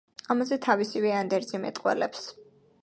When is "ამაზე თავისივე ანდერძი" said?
0.35-1.63